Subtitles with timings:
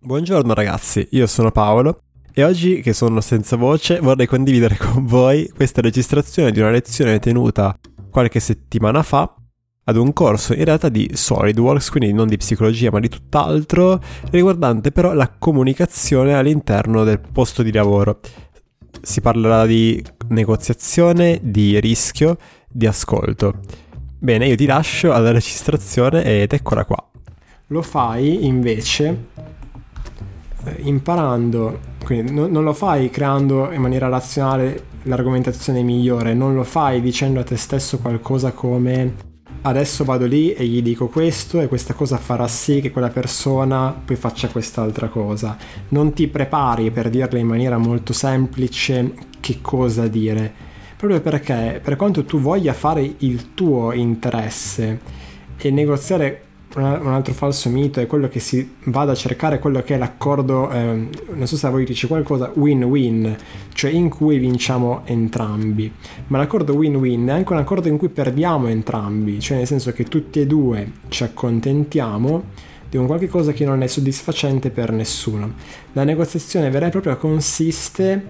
[0.00, 2.02] Buongiorno ragazzi, io sono Paolo
[2.32, 7.18] e oggi che sono senza voce vorrei condividere con voi questa registrazione di una lezione
[7.18, 7.76] tenuta
[8.08, 9.34] qualche settimana fa
[9.82, 14.00] ad un corso in realtà di SolidWorks, quindi non di psicologia ma di tutt'altro,
[14.30, 18.20] riguardante però la comunicazione all'interno del posto di lavoro.
[19.02, 22.36] Si parlerà di negoziazione, di rischio,
[22.68, 23.62] di ascolto.
[24.16, 27.04] Bene, io ti lascio alla registrazione ed eccola qua.
[27.68, 29.56] Lo fai invece
[30.78, 37.00] imparando, quindi non, non lo fai creando in maniera razionale l'argomentazione migliore, non lo fai
[37.00, 39.26] dicendo a te stesso qualcosa come
[39.62, 43.92] adesso vado lì e gli dico questo e questa cosa farà sì che quella persona
[44.04, 45.56] poi faccia quest'altra cosa.
[45.88, 50.52] Non ti prepari per dirle in maniera molto semplice che cosa dire,
[50.96, 55.00] proprio perché per quanto tu voglia fare il tuo interesse
[55.56, 56.42] e negoziare
[56.74, 60.70] un altro falso mito è quello che si vada a cercare quello che è l'accordo,
[60.70, 63.36] eh, non so se a voi dice qualcosa, win-win,
[63.72, 65.90] cioè in cui vinciamo entrambi.
[66.26, 70.04] Ma l'accordo win-win è anche un accordo in cui perdiamo entrambi, cioè nel senso che
[70.04, 75.54] tutti e due ci accontentiamo di un qualche cosa che non è soddisfacente per nessuno.
[75.92, 78.24] La negoziazione vera e propria consiste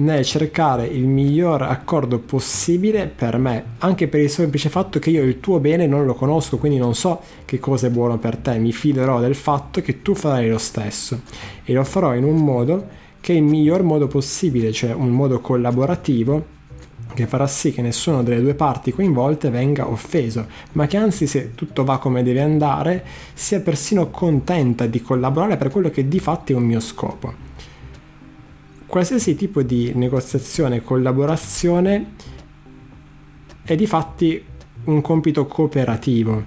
[0.00, 5.22] nel cercare il miglior accordo possibile per me, anche per il semplice fatto che io
[5.22, 8.58] il tuo bene non lo conosco, quindi non so che cosa è buono per te,
[8.58, 11.20] mi fiderò del fatto che tu farai lo stesso.
[11.64, 15.40] E lo farò in un modo che è il miglior modo possibile, cioè un modo
[15.40, 16.58] collaborativo
[17.12, 21.54] che farà sì che nessuna delle due parti coinvolte venga offeso, ma che anzi se
[21.54, 23.04] tutto va come deve andare
[23.34, 27.48] sia persino contenta di collaborare per quello che di fatto è un mio scopo
[28.90, 32.14] qualsiasi tipo di negoziazione e collaborazione
[33.62, 34.44] è di fatti
[34.84, 36.44] un compito cooperativo.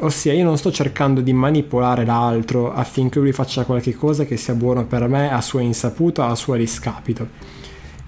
[0.00, 4.54] Ossia, io non sto cercando di manipolare l'altro affinché lui faccia qualche cosa che sia
[4.54, 7.28] buono per me a sua insaputa a suo riscapito.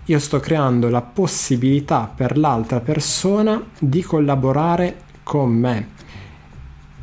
[0.06, 5.88] Io sto creando la possibilità per l'altra persona di collaborare con me.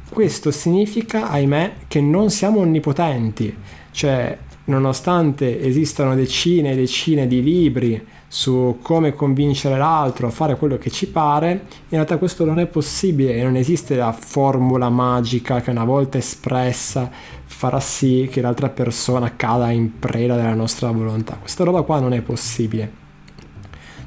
[0.09, 3.56] Questo significa, ahimè, che non siamo onnipotenti,
[3.91, 4.38] cioè
[4.69, 10.91] nonostante esistano decine e decine di libri su come convincere l'altro a fare quello che
[10.91, 11.59] ci pare, in
[11.90, 17.09] realtà questo non è possibile e non esiste la formula magica che una volta espressa
[17.46, 21.38] farà sì che l'altra persona cada in preda della nostra volontà.
[21.41, 23.07] Questa roba qua non è possibile.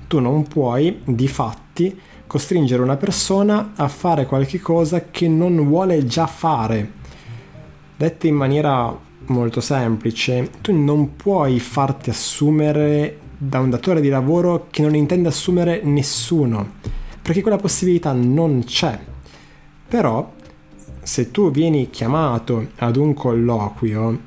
[0.07, 6.07] Tu non puoi, di fatti, costringere una persona a fare qualche cosa che non vuole
[6.07, 6.93] già fare.
[7.97, 10.51] Dette in maniera molto semplice.
[10.61, 16.75] Tu non puoi farti assumere da un datore di lavoro che non intende assumere nessuno,
[17.21, 18.99] perché quella possibilità non c'è.
[19.89, 20.33] Però,
[21.03, 24.21] se tu vieni chiamato ad un colloquio,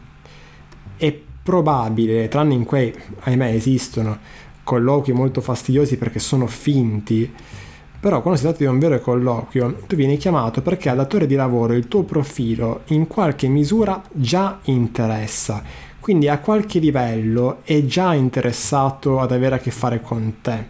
[0.97, 4.17] è probabile, tranne in quei, ahimè, esistono
[4.63, 7.31] colloqui molto fastidiosi perché sono finti,
[8.05, 11.33] però quando si tratta di un vero colloquio, tu vieni chiamato perché al datore di
[11.33, 15.63] lavoro il tuo profilo in qualche misura già interessa,
[15.99, 20.67] quindi a qualche livello è già interessato ad avere a che fare con te.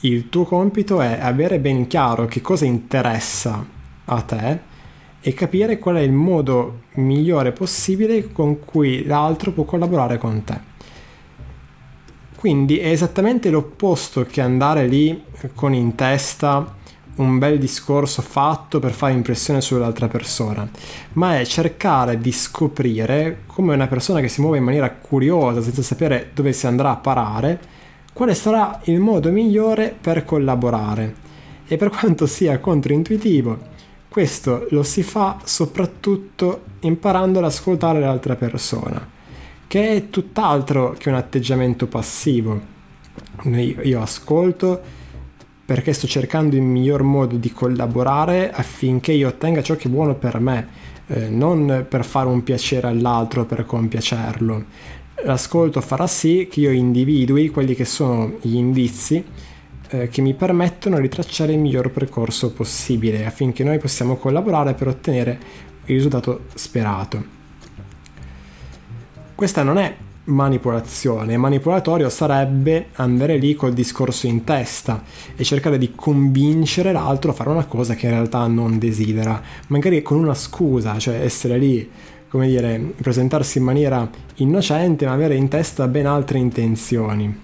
[0.00, 3.62] Il tuo compito è avere ben chiaro che cosa interessa
[4.06, 4.58] a te
[5.20, 10.67] e capire qual è il modo migliore possibile con cui l'altro può collaborare con te.
[12.38, 15.24] Quindi è esattamente l'opposto che andare lì
[15.56, 16.76] con in testa
[17.16, 20.70] un bel discorso fatto per fare impressione sull'altra persona,
[21.14, 25.82] ma è cercare di scoprire come una persona che si muove in maniera curiosa, senza
[25.82, 27.58] sapere dove si andrà a parare,
[28.12, 31.16] quale sarà il modo migliore per collaborare.
[31.66, 33.58] E per quanto sia controintuitivo,
[34.08, 39.16] questo lo si fa soprattutto imparando ad ascoltare l'altra persona
[39.68, 42.76] che è tutt'altro che un atteggiamento passivo.
[43.44, 44.80] Io, ascolto
[45.64, 50.14] perché sto cercando il miglior modo di collaborare affinché io ottenga ciò che è buono
[50.14, 50.66] per me,
[51.08, 54.64] eh, non per fare un piacere all'altro, per compiacerlo.
[55.24, 59.22] L'ascolto farà sì che io individui quelli che sono gli indizi
[59.90, 64.88] eh, che mi permettono di tracciare il miglior percorso possibile affinché noi possiamo collaborare per
[64.88, 65.38] ottenere
[65.84, 67.36] il risultato sperato.
[69.38, 69.94] Questa non è
[70.24, 75.04] manipolazione, manipolatorio sarebbe andare lì col discorso in testa
[75.36, 80.02] e cercare di convincere l'altro a fare una cosa che in realtà non desidera, magari
[80.02, 81.88] con una scusa, cioè essere lì,
[82.28, 87.40] come dire, presentarsi in maniera innocente ma avere in testa ben altre intenzioni.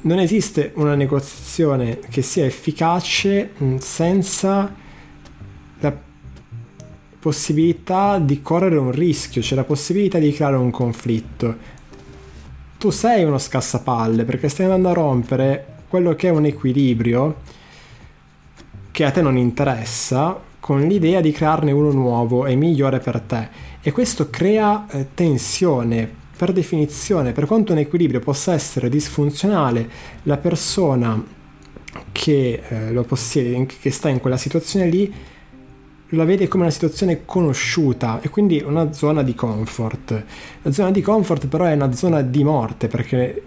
[0.00, 4.82] Non esiste una negoziazione che sia efficace senza
[7.24, 11.56] possibilità di correre un rischio, c'è la possibilità di creare un conflitto.
[12.76, 17.36] Tu sei uno scassapalle perché stai andando a rompere quello che è un equilibrio
[18.90, 23.48] che a te non interessa con l'idea di crearne uno nuovo e migliore per te.
[23.80, 26.22] E questo crea eh, tensione.
[26.36, 29.88] Per definizione, per quanto un equilibrio possa essere disfunzionale,
[30.24, 31.24] la persona
[32.12, 35.32] che eh, lo possiede, che sta in quella situazione lì,
[36.10, 40.24] la vede come una situazione conosciuta e quindi una zona di comfort.
[40.62, 43.42] La zona di comfort però è una zona di morte perché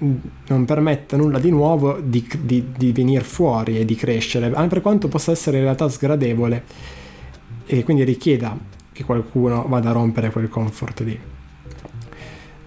[0.48, 4.81] non permette nulla di nuovo di, di, di venire fuori e di crescere, anche per
[4.81, 6.63] quanto possa essere in realtà sgradevole
[7.65, 8.57] e quindi richieda
[8.92, 11.37] che qualcuno vada a rompere quel comfort lì.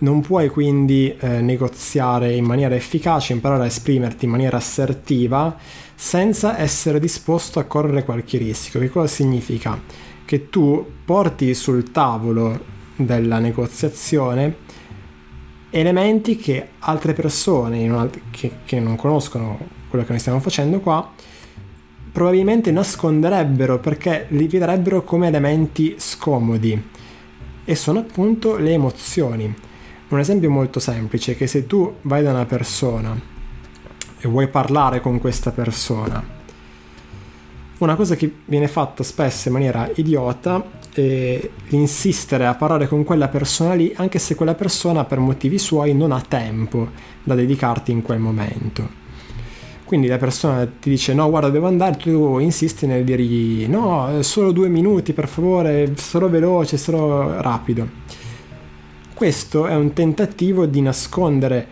[0.00, 5.56] Non puoi quindi eh, negoziare in maniera efficace, imparare a esprimerti in maniera assertiva
[5.94, 8.80] senza essere disposto a correre qualche rischio.
[8.80, 9.80] Che cosa significa?
[10.24, 12.58] Che tu porti sul tavolo
[12.96, 14.68] della negoziazione
[15.70, 19.58] elementi che altre persone che, che non conoscono
[19.88, 21.12] quello che noi stiamo facendo qua
[22.10, 26.82] probabilmente nasconderebbero perché li vedrebbero come elementi scomodi
[27.64, 29.54] e sono appunto le emozioni.
[30.10, 33.16] Un esempio molto semplice è che se tu vai da una persona
[34.18, 36.20] e vuoi parlare con questa persona.
[37.78, 43.28] Una cosa che viene fatta spesso in maniera idiota è insistere a parlare con quella
[43.28, 46.88] persona lì anche se quella persona per motivi suoi non ha tempo
[47.22, 48.98] da dedicarti in quel momento.
[49.84, 54.50] Quindi la persona ti dice no guarda devo andare, tu insisti nel dirgli no solo
[54.50, 58.18] due minuti per favore, sarò veloce, sarò rapido.
[59.20, 61.66] Questo è un tentativo di nascondere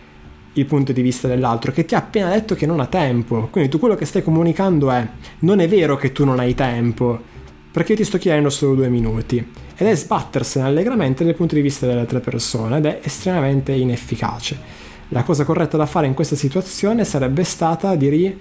[0.53, 3.49] il punto di vista dell'altro che ti ha appena detto che non ha tempo.
[3.51, 5.09] Quindi tu quello che stai comunicando è
[5.39, 7.19] non è vero che tu non hai tempo,
[7.73, 9.39] perché io ti sto chiedendo solo due minuti.
[9.75, 14.59] Ed è sbattersene allegramente dal punto di vista delle altre persone ed è estremamente inefficace.
[15.09, 18.39] La cosa corretta da fare in questa situazione sarebbe stata dire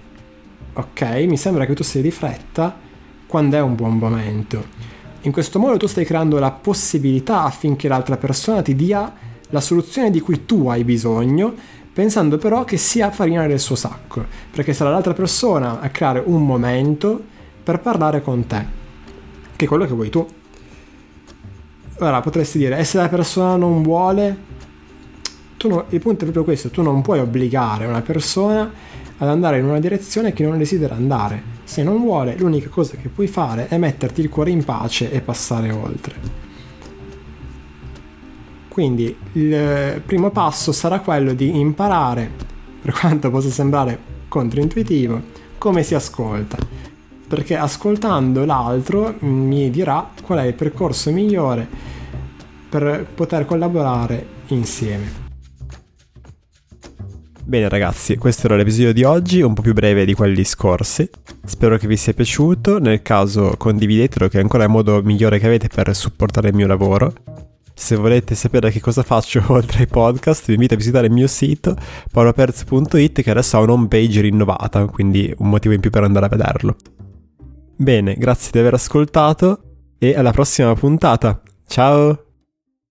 [0.74, 2.78] ok, mi sembra che tu sei di fretta,
[3.26, 4.97] quando è un buon momento.
[5.22, 9.12] In questo modo tu stai creando la possibilità affinché l'altra persona ti dia
[9.50, 11.54] la soluzione di cui tu hai bisogno
[11.98, 16.46] pensando però che sia farina del suo sacco, perché sarà l'altra persona a creare un
[16.46, 17.20] momento
[17.64, 18.66] per parlare con te,
[19.56, 20.24] che è quello che vuoi tu.
[21.98, 24.38] Ora potresti dire, e se la persona non vuole,
[25.64, 28.72] no, il punto è proprio questo, tu non puoi obbligare una persona
[29.18, 31.56] ad andare in una direzione che non desidera andare.
[31.64, 35.22] Se non vuole, l'unica cosa che puoi fare è metterti il cuore in pace e
[35.22, 36.46] passare oltre.
[38.68, 42.30] Quindi il primo passo sarà quello di imparare,
[42.80, 43.98] per quanto possa sembrare
[44.28, 45.22] controintuitivo,
[45.58, 46.58] come si ascolta.
[47.28, 51.68] Perché ascoltando l'altro mi dirà qual è il percorso migliore
[52.70, 55.27] per poter collaborare insieme.
[57.48, 61.10] Bene ragazzi, questo era l'episodio di oggi, un po' più breve di quelli scorsi.
[61.46, 65.46] Spero che vi sia piaciuto, nel caso condividetelo che è ancora il modo migliore che
[65.46, 67.14] avete per supportare il mio lavoro.
[67.74, 71.28] Se volete sapere che cosa faccio oltre ai podcast, vi invito a visitare il mio
[71.28, 71.74] sito
[72.12, 76.30] paoloperz.it che adesso ha un'home page rinnovata, quindi un motivo in più per andare a
[76.30, 76.76] vederlo.
[77.78, 79.62] Bene, grazie di aver ascoltato
[79.98, 81.42] e alla prossima puntata.
[81.66, 82.27] Ciao!